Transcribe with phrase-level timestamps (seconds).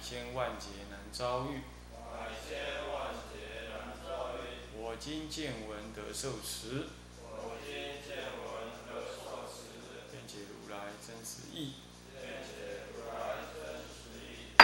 [0.00, 1.62] 千万劫难遭遇。
[1.92, 4.76] 百千万劫难遭遇。
[4.76, 6.86] 我今见闻得受持，
[7.22, 8.48] 我今见闻
[8.86, 9.56] 得受持，
[10.12, 11.74] 愿解如来真实义。
[12.14, 14.54] 愿解如来真实义。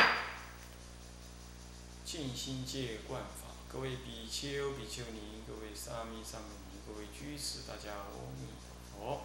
[2.05, 9.23] 静心戒观法，各位比丘、比丘尼，各位沙弥、沙弥尼，各位居士，大家阿弥陀佛。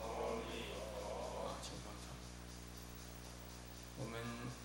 [0.00, 1.48] 阿弥陀佛。
[1.48, 2.14] 啊，请放长。
[3.98, 4.14] 我们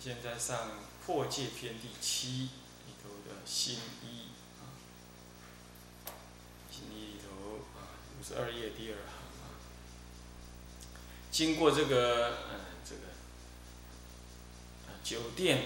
[0.04, 0.72] 现在上
[1.06, 2.50] 破戒篇第七
[2.88, 4.74] 里头的新一啊，
[6.72, 9.54] 新一里头啊，五十二页第二行啊。
[11.30, 13.02] 经过这个嗯这个
[14.88, 15.66] 呃酒店、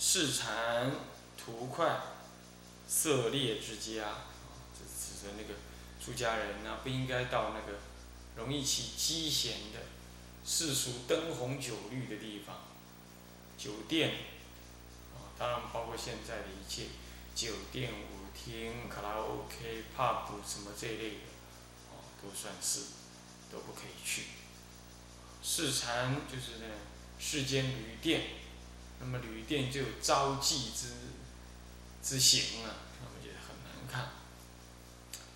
[0.00, 0.90] 市场、
[1.38, 2.00] 图块、
[2.88, 4.26] 色猎之家啊，
[4.76, 5.54] 这指的那个
[6.04, 7.78] 出家人呢、不应该到那个
[8.34, 9.78] 容易起畸嫌的
[10.44, 12.56] 世俗灯红酒绿的地方，
[13.56, 14.10] 酒店，
[15.14, 16.86] 啊，当然包括现在的一切
[17.34, 21.16] 酒店、舞厅、卡拉 OK、pub 什么这一类的，
[21.90, 22.80] 啊，都算是
[23.50, 24.24] 都不可以去。
[25.42, 26.74] 市禅就是呢
[27.18, 28.22] 世间旅店，
[29.00, 30.88] 那么旅店就有招妓之
[32.02, 32.70] 之行啊，
[33.02, 34.12] 那么就很难看。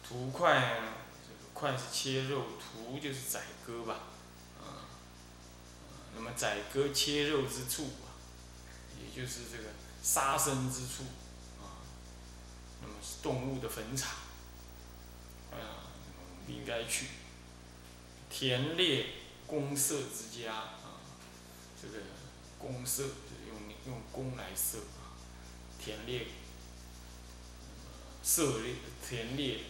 [0.07, 4.01] 图快啊，这个快是切肉，图就是宰割吧，
[4.59, 4.89] 啊，
[6.15, 7.91] 那么宰割切肉之处，
[9.01, 9.71] 也就是这个
[10.03, 11.05] 杀生之处
[11.61, 11.83] 啊，
[12.83, 14.11] 那么是动物的坟场，
[15.53, 15.91] 啊，
[16.47, 17.07] 不应该去。
[18.31, 19.07] 田猎
[19.47, 21.01] 公社之家啊，
[21.81, 21.99] 这个
[22.59, 25.17] 公社就是用用弓来射啊，
[25.83, 26.27] 田猎，
[28.23, 28.75] 射猎
[29.07, 29.61] 田猎，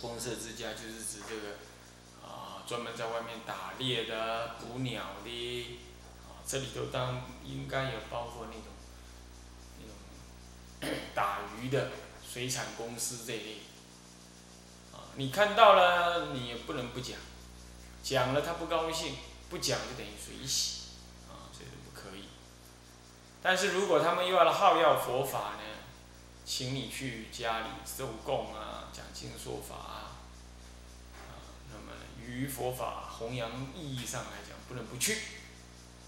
[0.00, 1.56] 公社之家就是指这个
[2.24, 5.80] 啊，专门在外面打猎的、捕鸟的，
[6.50, 8.64] 这里头当应该也包括那种
[9.78, 11.92] 那种打鱼的
[12.28, 13.58] 水产公司这一类
[14.92, 17.16] 啊，你看到了，你也不能不讲，
[18.02, 19.14] 讲了他不高兴，
[19.48, 20.88] 不讲就等于水洗，
[21.28, 22.24] 啊，这个不可以。
[23.40, 25.62] 但是如果他们又要好要佛法呢，
[26.44, 30.18] 请你去家里受供啊，讲经说法啊，
[31.14, 31.30] 啊，
[31.70, 35.16] 那么于佛法弘扬意义上来讲，不能不去。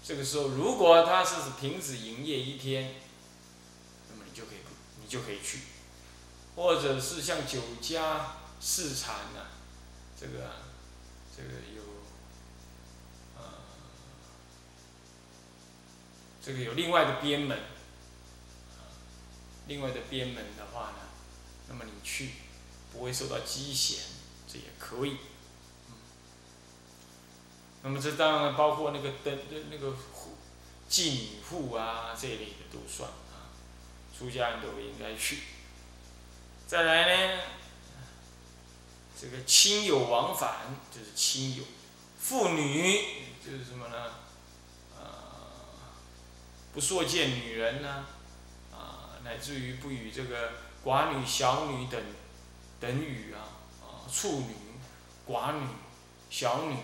[0.05, 2.95] 这个时候，如果他是停止营业一天，
[4.09, 4.57] 那么你就可以，
[5.01, 5.59] 你就可以去，
[6.57, 9.55] 或者是像酒家、市场啊，
[10.19, 10.51] 这个
[11.33, 11.81] 这个有，
[13.37, 13.43] 呃，
[16.45, 17.57] 这个有另外的边门，
[19.67, 20.97] 另外的边门的话呢，
[21.69, 22.31] 那么你去
[22.91, 23.99] 不会受到讥嫌，
[24.51, 25.15] 这也可以。
[27.85, 30.37] 那么这当然包括那个灯的那个户
[30.89, 33.51] 妓女户啊这一类的都算啊，
[34.17, 35.39] 出家人都应该去。
[36.65, 37.41] 再来呢，
[39.19, 41.63] 这个亲友往返就是亲友，
[42.17, 43.01] 妇女
[43.45, 44.13] 就是什么呢？
[44.97, 45.91] 啊，
[46.73, 48.05] 不硕见女人呢、
[48.71, 50.53] 啊，乃至于不与这个
[50.85, 52.01] 寡女、小女等
[52.79, 53.43] 等语啊，
[53.81, 54.55] 啊，处女、
[55.27, 55.67] 寡女、
[56.29, 56.77] 小女。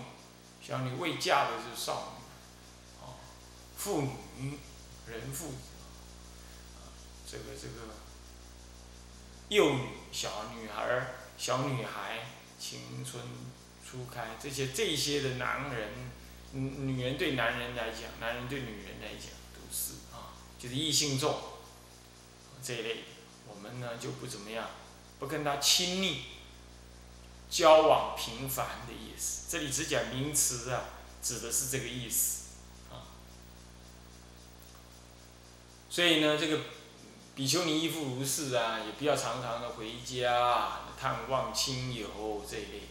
[0.62, 3.16] 小女未嫁的是少女，啊，
[3.76, 4.58] 妇女、
[5.08, 6.86] 人妇，啊，
[7.26, 7.94] 这个这个
[9.48, 12.28] 幼女、小女孩、小女孩，
[12.60, 13.22] 青春
[13.84, 15.88] 初开，这些这些的男人，
[16.52, 21.36] 女人对男人来讲，男人对女人来讲都是啊，就是异性重
[22.62, 23.04] 这一类，
[23.48, 24.68] 我们呢就不怎么样，
[25.18, 26.24] 不跟他亲密。
[27.50, 30.84] 交往频繁的意思，这里只讲名词啊，
[31.20, 32.44] 指的是这个意思，
[32.90, 33.10] 啊。
[35.90, 36.60] 所以呢，这个
[37.34, 42.82] 比丘尼亦复如是啊，也不要常常的回家探望亲友这一类，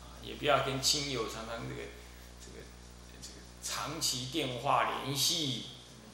[0.00, 1.82] 啊，也不要跟亲友常常这个
[2.40, 2.66] 这个
[3.22, 5.66] 这个长期电话联系，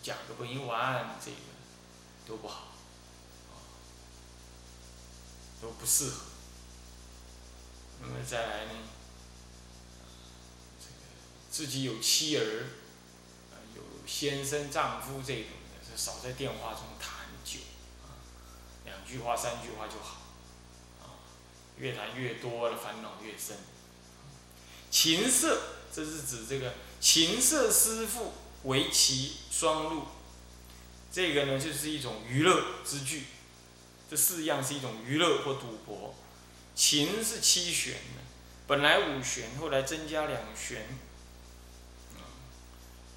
[0.02, 1.36] 讲个不一完，这个
[2.28, 2.74] 都不好，
[5.62, 6.33] 都不适合。
[8.06, 8.72] 那么再来呢，
[10.78, 10.94] 这个
[11.50, 12.66] 自己有妻儿，
[13.74, 15.44] 有先生丈夫这种
[15.90, 17.60] 的，少在电话中谈久，
[18.02, 18.20] 啊，
[18.84, 20.20] 两句话三句话就好，
[21.02, 21.24] 啊，
[21.78, 23.56] 越谈越多了烦恼越深。
[24.90, 25.60] 琴瑟，
[25.92, 28.32] 这是指这个琴瑟师傅
[28.64, 30.04] 围棋双陆，
[31.10, 33.24] 这个呢就是一种娱乐之具，
[34.08, 36.14] 这四样是一种娱乐或赌博。
[36.74, 38.22] 琴是七弦的，
[38.66, 40.86] 本来五弦，后来增加两弦，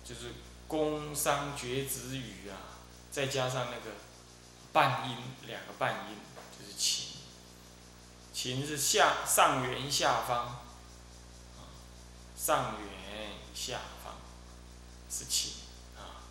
[0.04, 0.34] 就是
[0.68, 2.78] 宫商角徵羽啊，
[3.12, 3.96] 再加上那个
[4.72, 5.18] 半音，
[5.48, 6.18] 两个半音
[6.58, 7.18] 就是琴。
[8.34, 10.64] 琴是下上圆下方。
[12.38, 14.14] 上圆下方
[15.10, 15.54] 是琴
[15.98, 16.22] 啊，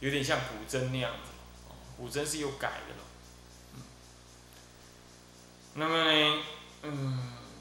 [0.00, 1.30] 有点像古筝那样子，
[1.98, 3.05] 古筝是有改的了。
[5.78, 6.42] 那么呢，
[6.82, 7.18] 嗯，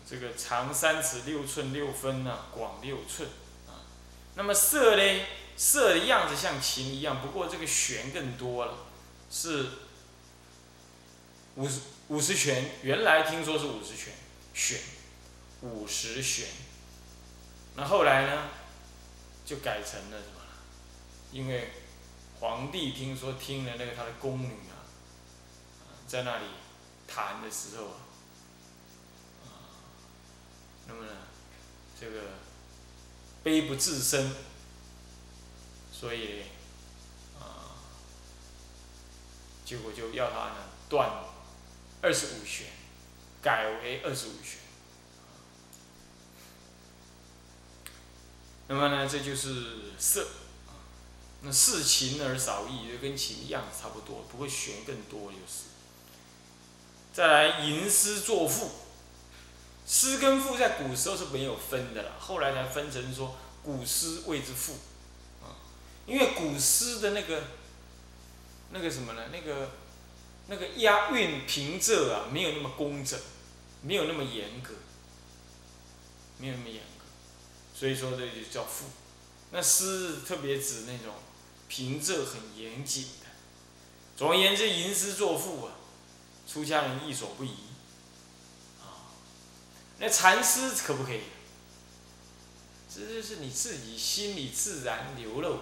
[0.09, 3.27] 这个长三尺六寸六分呢，广六寸
[3.67, 3.83] 啊。
[4.35, 5.21] 那么色呢，
[5.57, 8.77] 色的样子像琴一样，不过这个弦更多了，
[9.29, 9.67] 是
[11.55, 12.71] 五十五十弦。
[12.83, 14.13] 原来听说是五十弦，
[14.53, 14.79] 弦
[15.61, 16.47] 五十弦。
[17.75, 18.43] 那后来呢，
[19.45, 20.41] 就改成了什么？
[21.33, 21.69] 因为
[22.39, 24.87] 皇帝听说听了那个他的宫女啊，
[26.07, 26.45] 在那里
[27.05, 27.97] 弹的时候啊，
[30.87, 31.11] 那么呢，
[31.99, 32.21] 这个
[33.43, 34.33] 悲不自胜，
[35.91, 36.43] 所以
[37.39, 37.77] 啊，
[39.65, 40.55] 结果就要他呢
[40.87, 41.23] 断
[42.01, 42.67] 二十五弦，
[43.41, 44.59] 改为二十五弦。
[48.67, 50.27] 那么呢，这就是色，
[51.41, 55.65] 那视琴而少意，就跟琴一样差不多，不会弦更多就是。
[57.13, 58.71] 再来吟诗作赋，
[59.87, 64.73] 诗跟赋在古时候是没有分的了，后来才分成说古诗谓之赋，
[65.43, 65.53] 啊，
[66.07, 67.43] 因为古诗的那个
[68.71, 69.21] 那个什么呢？
[69.31, 69.71] 那个
[70.47, 73.19] 那个押韵平仄啊，没有那么工整，
[73.83, 74.73] 没有那么严格，
[76.39, 77.05] 没有那么严格。
[77.75, 78.85] 所以说这就叫赋，
[79.51, 81.13] 那诗特别指那种
[81.67, 83.27] 平仄很严谨的。
[84.17, 85.73] 总而言之，吟诗作赋啊，
[86.47, 87.51] 出家人亦所不宜。
[89.99, 91.21] 那禅诗可不可以？
[92.93, 95.59] 这就是你自己心里自然流露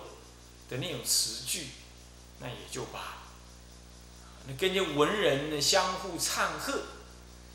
[0.70, 1.68] 的那种词句，
[2.40, 3.18] 那也就罢了。
[4.48, 6.84] 那跟着文人呢相互唱和，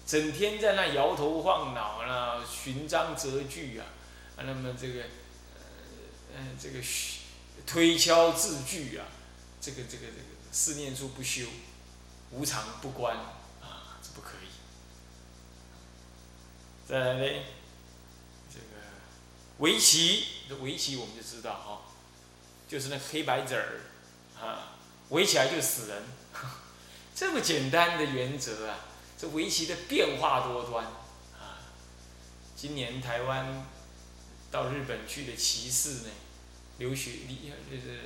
[0.04, 3.86] 整天在那摇头晃脑啦，寻章择句啊。
[4.36, 5.02] 啊那么这个，
[6.34, 6.80] 呃，这个
[7.66, 9.06] 推敲字句啊，
[9.60, 11.46] 这个这个这个四念处不修，
[12.30, 13.16] 无常不观
[13.60, 14.47] 啊，这不可以。
[16.88, 17.42] 再来呢，
[18.50, 18.64] 这个
[19.58, 21.82] 围棋，这围棋我们就知道哈，
[22.66, 23.80] 就是那黑白子儿
[24.40, 24.78] 啊，
[25.10, 26.02] 围起来就死人，
[27.14, 28.78] 这么简单的原则啊，
[29.18, 30.86] 这围棋的变化多端
[31.38, 31.60] 啊，
[32.56, 33.66] 今年台湾。
[34.50, 36.08] 到日本去的骑士呢，
[36.78, 37.10] 留学，
[37.70, 37.98] 就是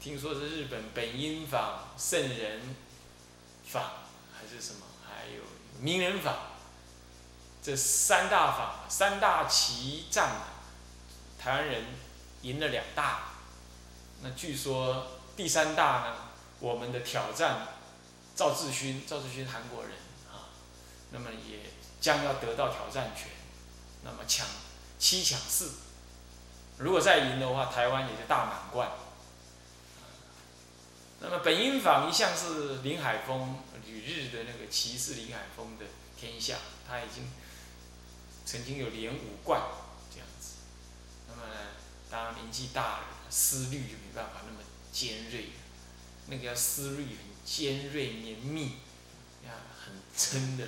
[0.00, 2.74] 听说是日本本因坊、圣人
[3.66, 3.82] 坊
[4.32, 5.42] 还是什么，还有
[5.82, 6.34] 名人坊，
[7.68, 10.36] 这三大法、三大棋战，
[11.38, 11.84] 台湾人
[12.40, 13.24] 赢了两大，
[14.22, 16.16] 那据说第三大呢，
[16.60, 17.66] 我们的挑战
[18.34, 19.92] 赵志勋，赵志勋韩国人
[20.32, 20.48] 啊，
[21.10, 21.58] 那么也
[22.00, 23.28] 将要得到挑战权，
[24.02, 24.46] 那么抢。
[24.98, 25.72] 七抢四，
[26.78, 28.92] 如果再赢的话，台湾也是大满贯。
[31.20, 35.84] 那么本因坊一向是林海峰旅日的那个骑士林海峰的
[36.18, 36.56] 天下，
[36.88, 37.30] 他已经
[38.50, 39.60] 曾经有连五冠
[40.10, 40.52] 这样子。
[41.28, 41.60] 那么呢，
[42.10, 45.50] 当然年纪大了，思虑就没办法那么尖锐，
[46.28, 48.76] 那个要思虑很尖锐绵密，
[49.44, 50.66] 呀，很真的。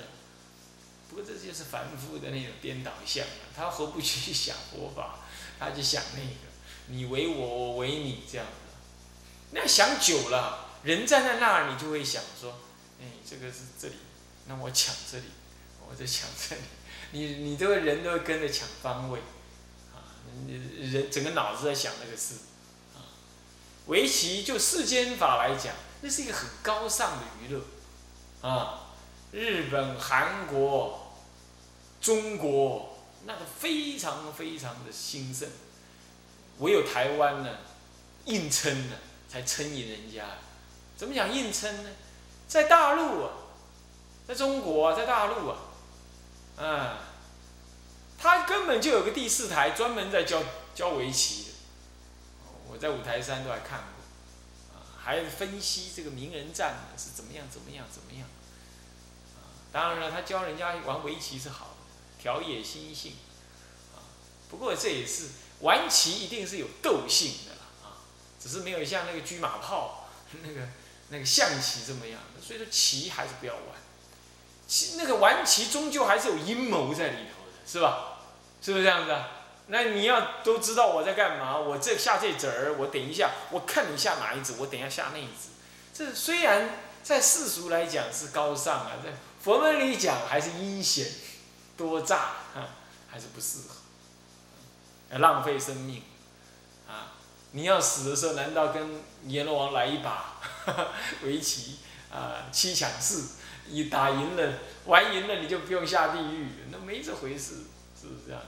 [1.09, 5.17] 不过这就是凡夫的那种颠倒相啊，他何不去想佛法？
[5.57, 6.51] 他就想那个，
[6.85, 8.53] 你为我，我为你这样子。
[9.53, 12.59] 那想久了，人站在那儿，你就会想说，
[13.01, 13.95] 哎，这个是这里，
[14.45, 15.25] 那我抢这里，
[15.91, 16.61] 我在抢这里。
[17.11, 19.19] 你你这个人都跟着抢方位，
[19.93, 19.99] 啊，
[20.47, 20.53] 你
[20.91, 22.35] 人整个脑子在想那个事，
[22.95, 23.03] 啊，
[23.87, 27.61] 围棋就世间法来讲，那是一个很高尚的娱乐，
[28.41, 28.93] 啊，
[29.31, 30.99] 日本、韩国。
[32.01, 35.47] 中国那个非常非常的兴盛，
[36.57, 37.57] 唯有台湾呢，
[38.25, 38.95] 硬撑呢，
[39.29, 40.25] 才撑赢人家。
[40.97, 41.89] 怎么讲硬撑呢？
[42.47, 43.33] 在大陆啊，
[44.27, 45.57] 在中国啊，在大陆啊，
[46.61, 46.99] 啊，
[48.17, 50.43] 他根本就有个第四台专门在教
[50.75, 51.49] 教围棋的。
[52.67, 58.27] 我在五台山都还看过，啊，还分析这个名人战是怎么样怎么样怎么样。
[59.35, 63.13] 啊，当然了，他教人家玩围棋是好的，调冶心性。
[63.95, 64.05] 啊，
[64.49, 65.29] 不过这也是
[65.61, 68.05] 玩棋一定是有斗性的啦，啊，
[68.39, 70.09] 只是没有像那个车马炮、
[70.43, 70.67] 那个
[71.09, 72.41] 那个象棋这么样的。
[72.41, 73.63] 所以说棋还是不要玩，
[74.71, 78.19] 棋那个玩棋终究还是有阴谋在里头的，是吧？
[78.61, 79.27] 是不是这样子啊？
[79.67, 85.49] 那你要都知道我在干嘛，我这下这子儿，我等一下，我看你下哪一子，我等一下下那一子。
[85.93, 86.69] 这虽然
[87.03, 89.11] 在世俗来讲是高尚啊，在
[89.43, 91.05] 佛门里讲还是阴险
[91.75, 92.17] 多诈
[92.55, 96.01] 啊，还是不适合，浪费生命
[96.87, 97.11] 啊！
[97.51, 100.39] 你要死的时候，难道跟阎罗王来一把
[101.23, 103.35] 围棋啊，七抢四，
[103.67, 107.65] 你打赢了，玩赢了你就不用下地狱，那没这回事，
[107.99, 108.41] 是不是这样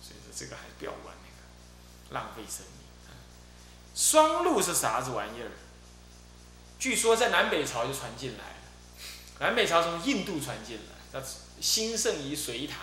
[0.00, 0.32] 所以说？
[0.34, 2.86] 这个还是不要玩那个，浪费生命。
[3.94, 5.50] 双陆是啥子玩意儿？
[6.78, 8.54] 据说在南北朝就传进来了，
[9.40, 10.82] 南北朝从印度传进来，
[11.12, 11.26] 它
[11.60, 12.80] 兴盛于隋唐。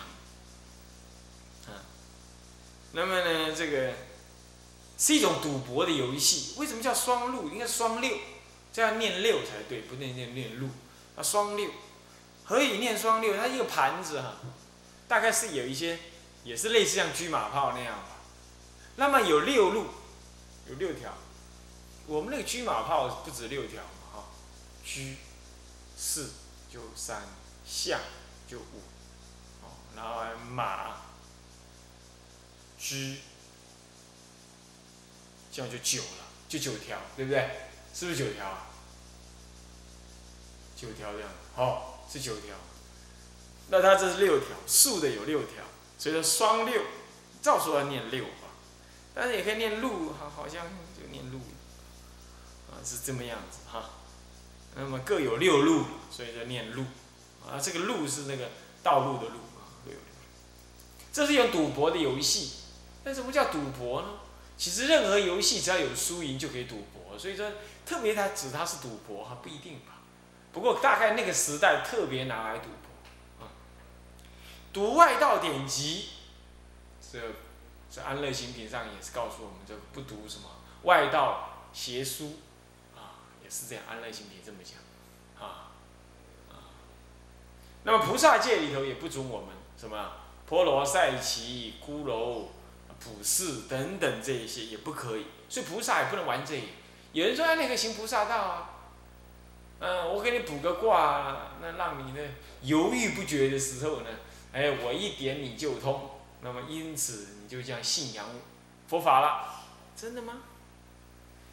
[1.72, 1.78] 啊，
[2.92, 3.92] 那么呢，这个
[4.98, 6.54] 是一种赌博的游戏。
[6.58, 7.48] 为什么叫双陆？
[7.48, 8.16] 应该双六，
[8.72, 10.68] 这样念六才对，不念念念陆。
[11.16, 11.70] 啊，双六，
[12.44, 13.36] 何以念双六？
[13.36, 14.36] 它一个盘子哈，
[15.06, 15.98] 大概是有一些。
[16.44, 18.18] 也是类似像车马炮那样吧，
[18.96, 19.86] 那么有六路，
[20.68, 21.10] 有六条，
[22.06, 24.24] 我们那个车马炮不止六条嘛哈，
[24.84, 25.00] 车
[25.96, 26.32] 四
[26.70, 27.22] 就三，
[27.64, 27.98] 象
[28.46, 28.82] 就五，
[29.62, 30.96] 哦，然后马，
[32.78, 32.94] 车，
[35.50, 37.48] 这样就九了，就九条，对不对？
[37.94, 38.66] 是不是九条啊？
[40.84, 42.54] 九条这样，好，是九条，
[43.70, 45.64] 那它这是六条，竖的有六条。
[45.96, 46.82] 所以说双六，
[47.40, 48.50] 照说要念六吧，
[49.14, 51.38] 但是也可以念路，好，好像就念路，
[52.68, 53.90] 啊，是这么样子哈。
[54.74, 56.84] 那么各有六路，所以叫念路，
[57.48, 58.50] 啊，这个路是那个
[58.82, 60.26] 道路的路啊，各有六路。
[61.12, 62.50] 这是一种赌博的游戏，
[63.04, 64.08] 那什么叫赌博呢？
[64.58, 67.52] 其实任何游戏只要有输赢就可以赌博，所以说
[67.86, 69.93] 特别它指它是赌博哈，不一定吧。
[70.54, 73.50] 不过大概那个时代特别拿来赌博啊。
[74.72, 76.08] 读外道典籍，
[77.02, 77.18] 这
[77.90, 80.48] 这安乐行品上也是告诉我们，这不读什么
[80.84, 82.38] 外道邪书，
[82.94, 83.84] 啊，也是这样。
[83.90, 84.78] 安乐行品这么讲，
[85.44, 85.74] 啊
[86.48, 86.70] 啊。
[87.82, 90.12] 那么菩萨界里头也不准我们什么
[90.46, 92.44] 婆罗赛奇、骷髅、
[93.00, 96.58] 普世等等这一些也不可以，所以菩萨也不能玩这。
[97.12, 98.73] 有人说那个行菩萨道啊，
[99.80, 102.28] 嗯，我给你卜个卦，那让你呢
[102.62, 104.10] 犹豫不决的时候呢。
[104.52, 108.24] 哎，我一点你就通，那么因此你就这样信仰
[108.86, 109.64] 佛法了，
[109.96, 110.42] 真的吗？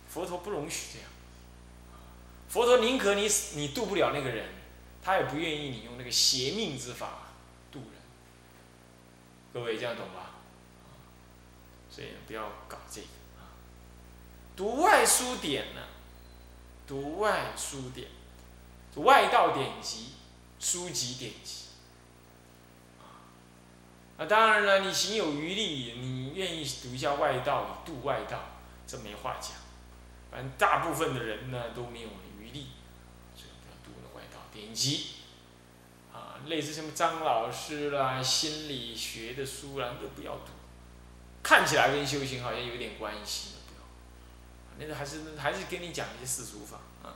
[0.08, 1.10] 佛陀不容许这样，
[2.48, 4.50] 佛陀宁可你，你渡不了那个人，
[5.04, 7.32] 他也不愿意你用那个邪命之法
[7.72, 7.90] 渡人。
[9.52, 10.36] 各位这样懂吧？
[11.90, 13.08] 所以不要搞这个
[13.40, 13.50] 啊。
[14.56, 15.82] 读外书典呢，
[16.88, 18.08] 读外书典，
[18.96, 20.14] 外道典籍、
[20.60, 21.66] 书籍典籍。
[24.18, 28.40] 那当然了，你行有余力，你愿意读一下外道，度外道，
[28.86, 29.54] 这没话讲。
[30.30, 32.10] 反正大部分的人呢都没有
[32.40, 32.68] 余力，
[33.36, 35.08] 所以不要读那外道典籍。
[36.14, 40.52] 啊，类似什么张老师啦、心理学的书啦，都不要读。
[41.42, 43.56] 看起来跟修行好像有点关系，
[44.82, 47.14] 那个还是还是跟你讲一些世俗法啊。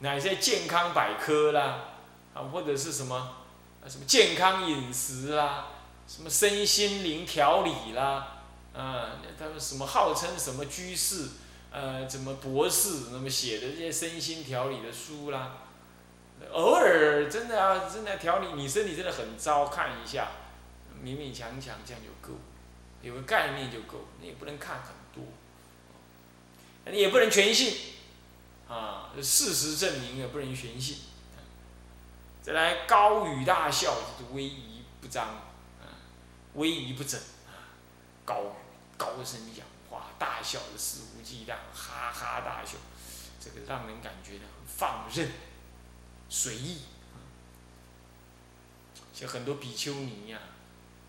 [0.00, 1.94] 哪些健康百科啦，
[2.34, 3.16] 啊或者是什么？
[3.84, 5.66] 啊，什么健康饮食啦，
[6.06, 11.30] 什么身心灵调理啦，啊，他们什么号称什么居士，
[11.72, 15.56] 呃，什么博士，那么写的这些身心调理的书啦，
[16.52, 20.28] 偶尔真的啊，真的调理你身体真的很糟，看一下，
[21.02, 22.38] 勉勉强强这样就够，
[23.00, 24.94] 有个概念就够，你也不能看很，
[26.86, 27.76] 你也不能全信，
[28.68, 30.98] 啊，事实证明也不能全信。
[32.42, 35.86] 再来高语大笑，就是威仪不张，啊，
[36.54, 37.70] 威仪不整，啊，
[38.24, 38.52] 高语
[38.96, 42.78] 高声讲话，大笑的肆无忌惮，哈哈大笑，
[43.40, 45.30] 这个让人感觉呢放任，
[46.28, 46.82] 随意，
[49.14, 50.40] 像很多比丘尼呀，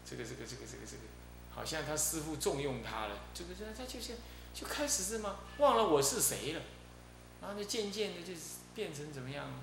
[0.06, 1.04] 这个这个这个这个这个，
[1.56, 4.14] 好像他师傅重用他了，这个这他就是
[4.54, 5.38] 就开始是吗？
[5.58, 6.62] 忘了我是谁了，
[7.42, 8.34] 然后就渐渐的就
[8.76, 9.56] 变成怎么样呢？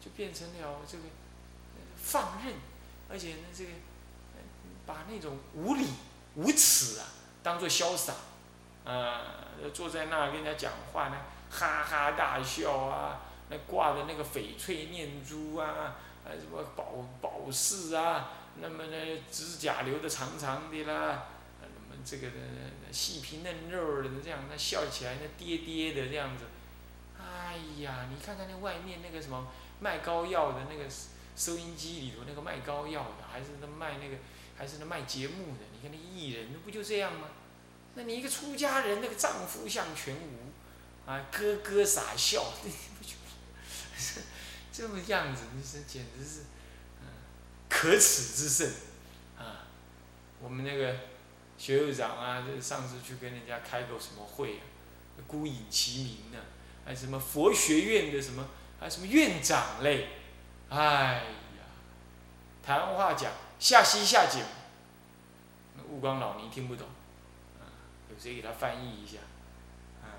[0.00, 1.04] 就变成了这个
[1.96, 2.54] 放任，
[3.08, 3.70] 而且呢，这个
[4.84, 5.86] 把那种无礼
[6.34, 7.06] 无耻啊，
[7.40, 8.14] 当做潇洒，
[8.84, 9.20] 啊，
[9.72, 11.16] 坐在那跟人家讲话呢，
[11.48, 15.94] 哈哈大笑啊，那挂的那个翡翠念珠啊，
[16.24, 18.30] 啊什么宝宝饰啊，
[18.60, 18.96] 那么呢
[19.30, 21.28] 指甲留的长长的啦，
[22.04, 22.28] 这个
[22.90, 26.44] 细皮嫩肉的这样，那笑起来那爹爹的这样子，
[27.18, 29.48] 哎呀，你看看那外面那个什么
[29.80, 30.84] 卖膏药的那个
[31.36, 34.16] 收音机里头那个卖膏药的，还是那卖那个，
[34.56, 37.28] 还是那卖节目的，你看那艺人，那不就这样吗？
[37.94, 43.14] 那你一个出家人，那个丈夫相全无，啊，咯咯傻笑， 不就
[44.72, 45.42] 这么样子？
[45.54, 46.40] 你是简直是，
[47.00, 47.06] 嗯，
[47.68, 48.72] 可耻之甚，
[49.38, 49.68] 啊，
[50.40, 50.96] 我们那个
[51.62, 54.66] 学院长啊，就上次去跟人家开个什么会啊，
[55.28, 56.38] 孤影其名呢，
[56.84, 58.48] 还什么佛学院的什么，
[58.80, 60.08] 还什么院长嘞，
[60.70, 61.62] 哎呀，
[62.64, 64.42] 台湾话讲下西下井，
[65.88, 66.88] 悟光老尼听不懂。
[67.60, 67.62] 啊，
[68.10, 69.18] 有谁给他翻译一下？
[70.02, 70.18] 啊，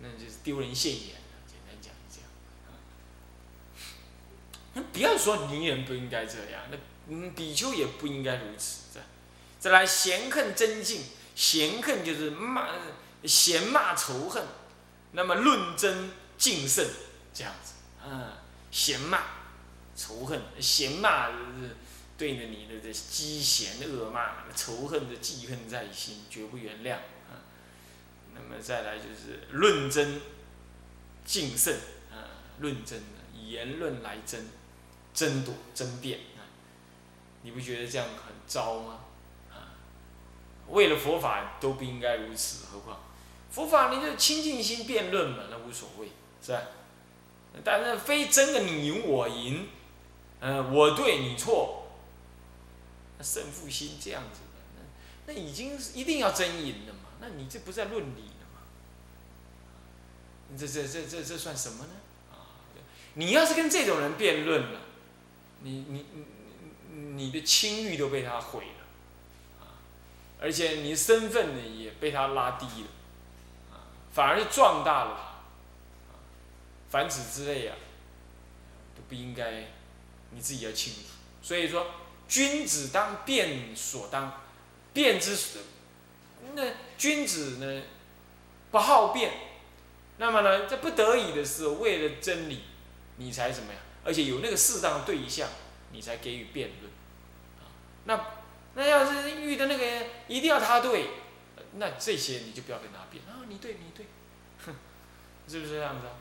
[0.00, 1.14] 那就是丢人现眼
[1.46, 2.28] 简单讲是这样。
[4.74, 8.80] 那不要说泥人不应该这样，那嗯比丘也不应该如此。
[8.92, 9.08] 这样
[9.62, 11.04] 再来嫌恨真进，
[11.36, 12.70] 嫌恨就是骂
[13.22, 14.44] 嫌骂仇恨，
[15.12, 16.84] 那么论真敬胜
[17.32, 17.74] 这样子。
[18.04, 18.42] 啊，
[18.72, 19.22] 嫌骂
[19.94, 21.76] 仇恨，嫌骂就是。
[22.18, 27.42] 对着你的这讥嫌恶骂、仇恨的记恨在心，绝不原谅啊。
[28.32, 30.20] 那么再来就是论争、
[31.24, 31.74] 敬胜
[32.12, 33.00] 啊，论争
[33.34, 34.46] 以言论来争、
[35.12, 36.46] 争夺、争辩啊。
[37.42, 39.00] 你不觉得这样很糟吗？
[40.68, 43.00] 为了佛法都不应该如此，何况
[43.50, 46.08] 佛法你就清净心辩论嘛，那无所谓，
[46.42, 46.62] 是吧？
[47.62, 49.68] 但是非争个你赢我赢，
[50.40, 51.78] 嗯，我对你错。
[53.22, 54.82] 胜负心这样子的，
[55.26, 57.10] 那那已经是一定要争赢了嘛？
[57.20, 58.62] 那你这不在论理了吗？
[60.58, 61.90] 这这这这这算什么呢？
[62.32, 62.50] 啊，
[63.14, 64.80] 你要是跟这种人辩论了，
[65.60, 66.24] 你你你
[67.14, 68.81] 你的清誉都被他毁了，
[70.42, 72.88] 而且你身份呢也被他拉低了，
[73.70, 75.44] 啊，反而是壮大了，啊，
[76.90, 77.76] 凡此之类啊，
[78.96, 79.68] 都不应该，
[80.30, 81.00] 你自己要清楚。
[81.42, 81.86] 所以说。
[82.28, 84.40] 君子当辩所当，
[84.94, 85.36] 辩之
[86.54, 86.62] 那
[86.96, 87.82] 君子呢
[88.70, 89.30] 不好辩，
[90.16, 92.62] 那么呢在不得已的时候，为了真理，
[93.18, 93.82] 你才怎么样？
[94.02, 95.46] 而且有那个适当的对象，
[95.90, 96.90] 你才给予辩论。
[97.60, 97.68] 啊
[98.04, 98.16] 那
[98.74, 101.10] 那要是遇到那个人一定要他对，
[101.74, 104.06] 那这些你就不要跟他辩啊，你对你对，
[104.64, 104.74] 哼，
[105.48, 106.12] 是不是这样子啊？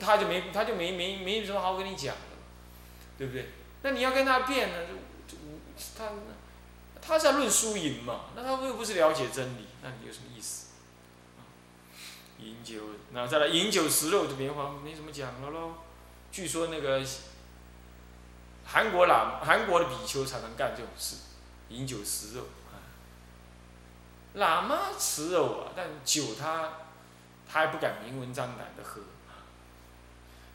[0.00, 2.20] 他就没他就没没没什么好跟你讲的，
[3.18, 3.50] 对不对？
[3.82, 4.76] 那你要跟他辩呢？
[5.28, 5.42] 就就
[5.96, 6.10] 他
[7.00, 8.26] 他是要论输赢嘛？
[8.34, 10.66] 那他又不是了解真理，那你有什么意思？
[12.38, 12.80] 饮酒，
[13.12, 15.74] 那再来饮酒食肉就别话没什么讲了喽。
[16.30, 17.02] 据说那个
[18.64, 21.16] 韩国喇韩国的比丘常常干这种事，
[21.68, 22.78] 饮酒食肉啊。
[24.36, 26.72] 喇嘛吃肉啊，但酒他
[27.50, 29.00] 他还不敢明文张胆的喝。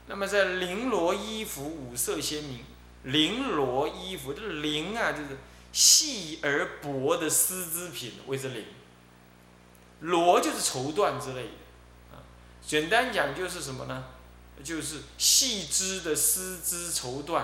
[0.08, 2.66] 那么在绫罗衣服，五色鲜明。
[3.06, 5.38] 绫罗衣服，这绫啊，就是
[5.72, 8.64] 细而薄的丝织品，谓之绫。
[10.02, 12.22] 罗就是绸缎之类的，啊，
[12.62, 14.06] 简单讲就是什么呢？
[14.64, 17.38] 就是细织的丝织绸缎，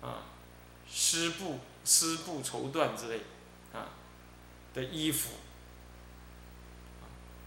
[0.00, 0.22] 啊，
[1.14, 3.20] 丝布、丝布、绸缎之类，
[3.72, 3.86] 啊
[4.74, 5.30] 的衣服。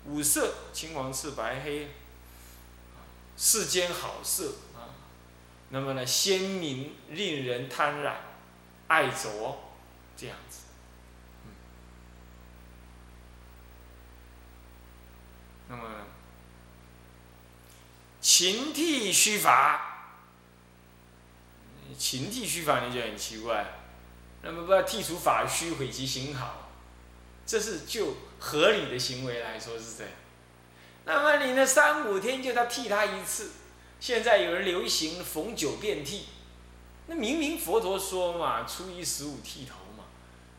[0.06, 1.90] 五色：青、黄、赤、白、黑，
[3.36, 4.88] 世间好色啊。
[5.68, 8.22] 那么呢，鲜明令人贪染、
[8.88, 9.58] 爱着，
[10.16, 10.60] 这样子。
[11.44, 11.52] 嗯。
[15.68, 15.84] 那么，
[18.22, 19.87] 勤剃须发，
[21.98, 23.66] 勤剃须发你就很奇怪。
[24.44, 26.70] 那么不要剔除法须，毁其形好，
[27.46, 30.14] 这是就合理的行为来说是这样。
[31.06, 33.52] 那么你呢，三五天就他剃他一次。
[34.00, 36.26] 现在有人流行逢九变剃，
[37.08, 40.04] 那明明佛陀说嘛，初一十五剃头嘛，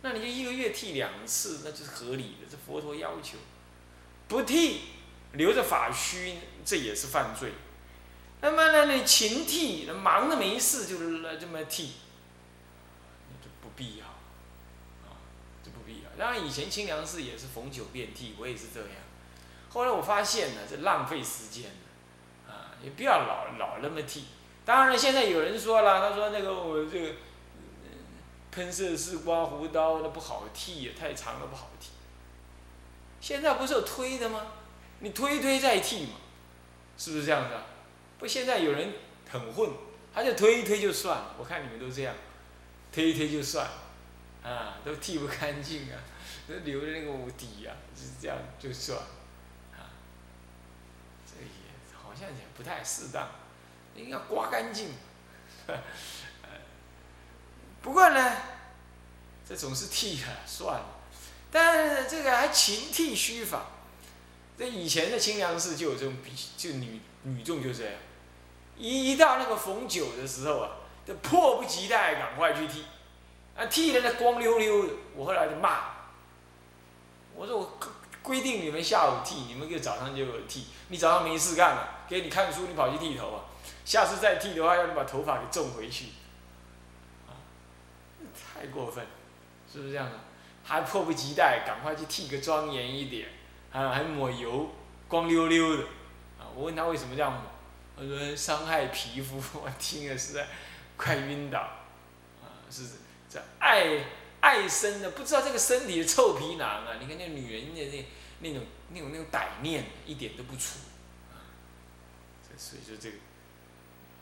[0.03, 2.49] 那你就一个月剃两次，那就是合理的。
[2.51, 3.39] 这佛陀要求，
[4.27, 4.81] 不剃
[5.35, 7.53] 留着法须，这也是犯罪。
[8.41, 10.97] 那么呢，你勤剃，忙的没事就
[11.39, 11.95] 这么剃，
[13.29, 14.07] 那就不必要，
[15.09, 15.19] 啊，
[15.65, 16.11] 就不必要。
[16.17, 18.91] 当然以前清凉寺也是逢九变剃，我也是这样。
[19.71, 21.73] 后来我发现呢，这浪费时间
[22.47, 22.73] 啊。
[22.81, 24.27] 也不要老老那么剃，
[24.65, 27.15] 当然现在有人说了，他说那个我这个
[28.53, 31.89] 喷射式刮胡刀那不好剃也，太长了不好剃。
[33.21, 34.47] 现在不是有推的吗？
[35.01, 36.13] 你推推再剃嘛，
[36.97, 37.65] 是不是这样的？
[38.19, 38.93] 不，现在有人
[39.31, 39.71] 很混，
[40.13, 41.35] 他就推一推就算了。
[41.39, 42.15] 我看你们都这样，
[42.93, 46.01] 推一推就算了，啊，都剃不干净啊，
[46.49, 48.99] 都留着那个底呀，是这样就算，
[49.73, 49.87] 啊，
[51.27, 53.29] 这也好像也不太适当，
[53.95, 54.91] 应该刮干净。
[57.81, 58.37] 不过呢，
[59.49, 60.97] 这总是剃了，算了。
[61.51, 63.67] 但这个还勤剃须发，
[64.59, 67.95] 这以前的清凉寺就有这种比，就女女众就这样，
[68.79, 70.71] 一一到那个逢九的时候啊，
[71.05, 72.85] 就迫不及待赶快去剃，
[73.57, 75.81] 啊剃的那光溜溜的，我后来就骂，
[77.35, 77.79] 我说我
[78.23, 83.45] 规定你们下午剃，你们就早上就有剃，你早上没事干了，给你看书，你跑去剃头啊，
[83.85, 86.07] 下次再剃的话，要你把头发给种回去，
[87.27, 87.33] 啊，
[88.55, 89.05] 太过分，
[89.73, 90.13] 是不是这样的？
[90.63, 93.29] 还迫不及待，赶快去剃个庄严一点，
[93.73, 94.69] 啊，还抹油，
[95.09, 95.83] 光溜溜的，
[96.39, 97.41] 啊，我问他为什么这样抹，
[97.99, 100.47] 他说伤害皮肤，我听了实在
[100.97, 101.59] 快晕倒，
[102.41, 102.85] 啊，是
[103.29, 104.05] 这爱
[104.41, 108.07] 爱生的，不知道这个身体的臭皮囊啊，你看那女人的那
[108.41, 110.79] 那种那种那种歹念一点都不除，
[111.33, 111.43] 啊，
[112.57, 113.17] 所以说这个，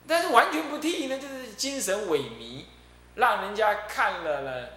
[0.06, 2.64] 但是完全不剃呢，就是精神萎靡，
[3.14, 4.68] 让人家看了呢。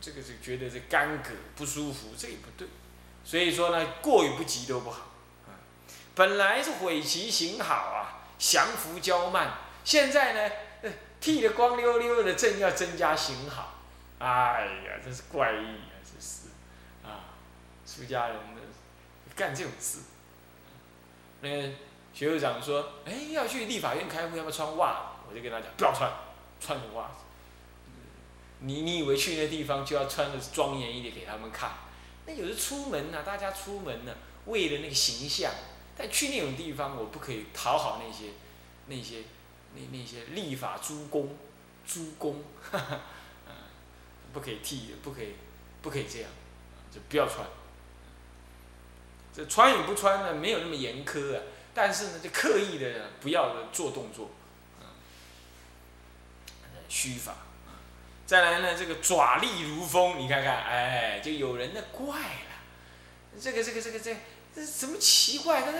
[0.00, 2.68] 这个是觉得这干戈不舒服，这也不对，
[3.24, 5.00] 所以说呢，过于不及都不好
[5.46, 5.56] 啊。
[6.14, 8.03] 本来是毁其形好啊，
[8.38, 13.74] 降服骄慢，现在呢，剃得光溜溜的，正要增加形好，
[14.18, 16.48] 哎呀，真是怪异啊，真是
[17.02, 17.36] 啊，
[17.86, 18.60] 出家人的
[19.34, 19.98] 干这种事。
[21.40, 21.68] 那个
[22.12, 24.98] 学会长说，哎，要去立法院开会，要不要穿袜子？
[25.28, 26.10] 我就跟他讲，不要穿，
[26.60, 27.18] 穿什么袜子？
[28.60, 31.70] 你你以为去那地方就要穿的庄严一点给他们看？
[32.26, 34.14] 那有的出门呢，大家出门呢，
[34.46, 35.52] 为了那个形象，
[35.96, 38.30] 但去那种地方，我不可以讨好那些
[38.86, 39.22] 那些
[39.74, 41.36] 那那些立法诸公
[41.86, 42.42] 诸公，
[44.32, 45.34] 不可以剃，不可以
[45.82, 46.28] 不可以这样，
[46.92, 47.46] 就不要穿。
[49.32, 51.42] 这穿与不穿呢，没有那么严苛啊，
[51.74, 54.30] 但是呢，就刻意的不要做动作，
[56.88, 57.34] 虚法。
[58.26, 64.16] 再来呢，这个爪利如风，你看看，哎，就有人呢怪了，这个这个这个这
[64.54, 65.62] 这什么奇怪？
[65.62, 65.72] 他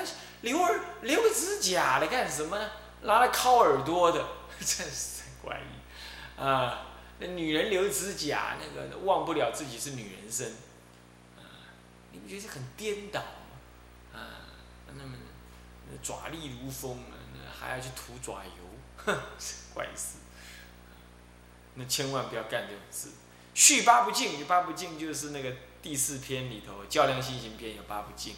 [0.42, 2.70] 留儿留指甲来干什么呢？
[3.02, 4.26] 拿来敲耳朵的，
[4.58, 6.88] 真是怪异啊！
[7.18, 10.48] 那女人留指甲，那个忘不了自己是女人身，
[11.36, 11.70] 啊，
[12.12, 14.18] 你不觉得很颠倒吗？
[14.18, 14.18] 啊，
[14.88, 15.16] 那么
[16.02, 17.04] 爪利如风
[17.58, 18.50] 还要去涂爪油，
[19.06, 19.16] 哼，
[19.72, 20.16] 怪事！
[21.74, 23.08] 那千万不要干这种事。
[23.54, 28.34] 续八不净，八不净就是那个第四篇里头《较量心行篇》有八不净，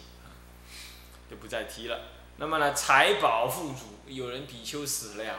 [1.30, 2.00] 就不再提了。
[2.36, 5.38] 那么呢，财宝富足，有人比丘死了，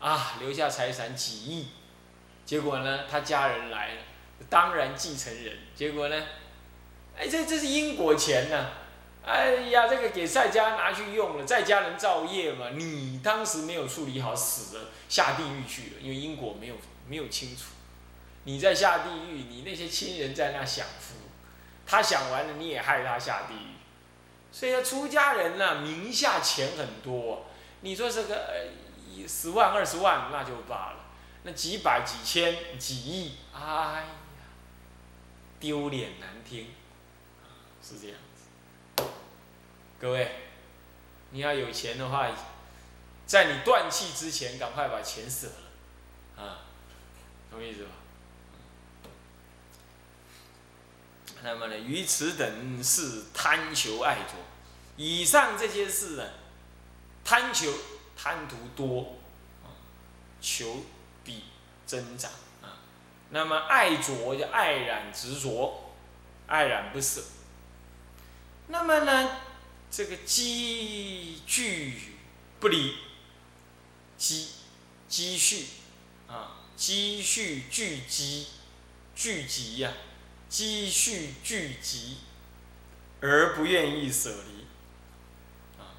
[0.00, 1.68] 啊，留下财产几亿，
[2.44, 4.02] 结果呢，他家人来了，
[4.48, 6.24] 当然继承人，结果呢，
[7.16, 8.70] 哎，这这是因果钱呢，
[9.24, 16.74] 哎呀，这个给在家拿去用了，在家人造业嘛，你当时没有处理好，死了下地狱去了，因为因果没有。
[17.10, 17.70] 没有清楚，
[18.44, 21.14] 你在下地狱，你那些亲人在那享福，
[21.86, 23.77] 他享完了，你也害他下地狱。
[24.58, 27.46] 所以说出家人呢，名下钱很多，
[27.82, 30.96] 你说这个呃十万二十万那就罢了，
[31.44, 34.04] 那几百几千几亿，哎呀，
[35.60, 36.74] 丢脸难听，
[37.80, 39.04] 是这样子。
[40.00, 40.28] 各位，
[41.30, 42.28] 你要有钱的话，
[43.26, 45.46] 在你断气之前，赶快把钱舍
[46.36, 46.66] 了，啊。
[47.48, 47.90] 什么意思吧？
[51.42, 54.34] 那么呢，于此等是贪求爱着，
[54.96, 56.24] 以上这些事呢，
[57.24, 57.72] 贪求
[58.16, 59.16] 贪图多
[59.62, 59.70] 啊，
[60.40, 60.84] 求
[61.24, 61.44] 比
[61.86, 62.30] 增长
[62.62, 62.78] 啊。
[63.30, 65.94] 那么爱着就爱染执着，
[66.46, 67.22] 爱染不舍。
[68.68, 69.36] 那么呢，
[69.90, 72.16] 这个积聚
[72.60, 72.96] 不离，
[74.16, 74.48] 积
[75.08, 75.66] 积蓄
[76.26, 76.56] 啊。
[76.76, 78.46] 积蓄聚集，
[79.16, 79.92] 聚集呀，
[80.48, 82.18] 积蓄聚集，
[83.20, 84.66] 而不愿意舍离，
[85.80, 85.94] 啊，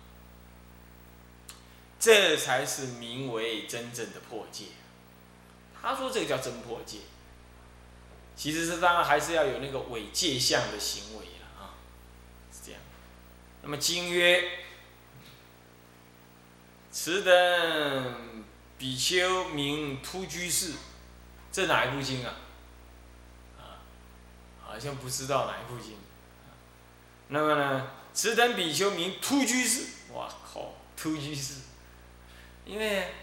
[1.99, 4.65] 这才是名为真正的破戒。
[5.81, 6.99] 他说这个叫真破戒，
[8.35, 11.75] 其实是当然还是要有那个伪戒相的行为了啊，
[12.51, 12.81] 是这样。
[13.61, 14.59] 那么经曰：
[16.91, 18.39] 此等。
[18.79, 20.71] 比丘名突居士，
[21.51, 22.33] 这哪一部经啊？
[24.69, 25.95] 好像不知道哪一部经。
[27.29, 29.85] 那么呢，此等比丘名突居士。
[30.13, 31.53] 哇靠，突居士，
[32.65, 33.13] 因为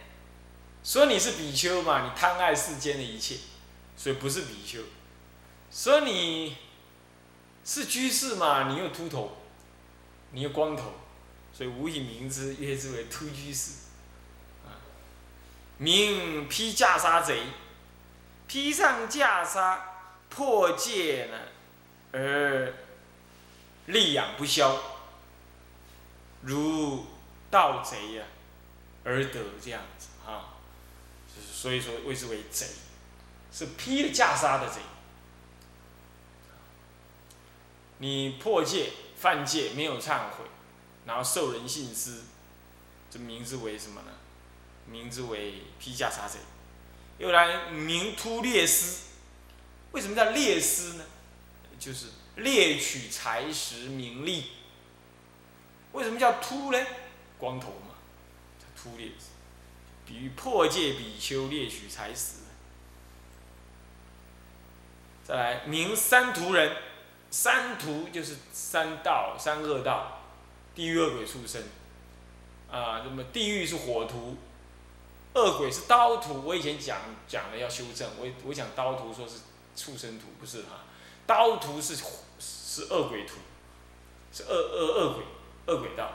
[0.84, 3.36] 说你是比丘嘛，你贪爱世间的一切，
[3.96, 4.80] 所以不是比丘。
[5.70, 6.56] 说你
[7.64, 9.36] 是居士嘛，你又秃头，
[10.30, 10.94] 你又光头，
[11.52, 13.72] 所以无以名之，曰之为突居士。
[14.64, 14.70] 啊，
[15.78, 17.42] 名披袈裟贼，
[18.46, 19.76] 披上袈裟，
[20.36, 21.38] 破戒呢，
[22.12, 22.74] 而
[23.86, 24.78] 力养不消，
[26.42, 27.06] 如
[27.50, 28.24] 盗贼呀，
[29.02, 30.52] 而得这样子啊，
[31.50, 32.66] 所以说谓之为贼，
[33.50, 34.82] 是披了袈裟的贼。
[37.98, 40.44] 你破戒犯戒没有忏悔，
[41.06, 42.24] 然后受人信施，
[43.10, 44.08] 这名字为什么呢？
[44.84, 46.40] 名字为披袈裟贼。
[47.16, 48.98] 又来名突猎师，
[49.96, 51.04] 为什么叫猎师呢？
[51.78, 54.50] 就是猎取财食名利。
[55.92, 56.78] 为什么叫秃呢？
[57.38, 57.94] 光头嘛，
[58.76, 59.30] 秃猎师，
[60.04, 62.40] 比喻破戒比丘猎取财食。
[65.24, 66.76] 再来名三途人。
[67.28, 70.22] 三途就是三道、三恶道，
[70.74, 71.60] 地狱恶鬼畜生，
[72.70, 74.36] 啊，那么地狱是火图，
[75.34, 76.42] 恶鬼是刀图。
[76.44, 79.40] 我以前讲讲了要修正，我我讲刀图说是
[79.76, 80.84] 畜生图，不是哈，
[81.26, 81.96] 刀图是
[82.40, 83.36] 是恶鬼图，
[84.32, 85.24] 是恶恶恶鬼
[85.66, 86.10] 恶鬼道。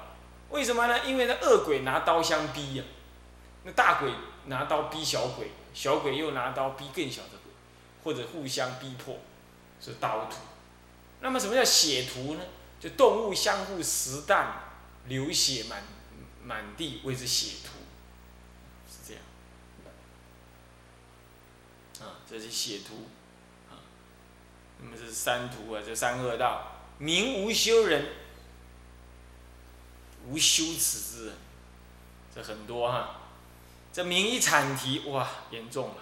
[0.49, 1.05] 为什么呢？
[1.05, 2.83] 因为那恶鬼拿刀相逼呀，
[3.63, 4.11] 那大鬼
[4.47, 7.53] 拿刀逼小鬼，小鬼又拿刀逼更小的鬼，
[8.03, 9.19] 或者互相逼迫，
[9.79, 10.37] 是刀图。
[11.21, 12.41] 那么什么叫血图呢？
[12.79, 14.55] 就动物相互食啖，
[15.05, 15.83] 流血满
[16.43, 17.73] 满地，谓之血图，
[18.89, 19.21] 是这样。
[22.01, 23.07] 啊，这是血图，
[24.81, 28.07] 那么这是三途啊，这三恶道，名无修人，
[30.27, 31.33] 无修此之，
[32.33, 33.17] 这很多哈。
[33.93, 35.95] 这名一阐提，哇，严重了。